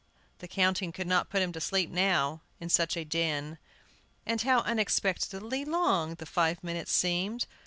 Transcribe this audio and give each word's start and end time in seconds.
the 0.39 0.47
counting 0.47 0.91
could 0.91 1.05
not 1.05 1.29
put 1.29 1.43
him 1.43 1.51
to 1.51 1.61
sleep 1.61 1.87
now, 1.87 2.41
in 2.59 2.69
such 2.69 2.97
a 2.97 3.05
din. 3.05 3.59
And 4.25 4.41
how 4.41 4.61
unexpectedly 4.61 5.63
long 5.63 6.15
the 6.15 6.25
five 6.25 6.63
minutes 6.63 6.91
seemed! 6.91 7.45